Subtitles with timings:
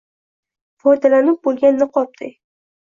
[0.85, 2.37] foydalanib boʼlgan niqobday